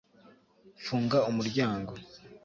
[0.83, 1.93] funga umuryango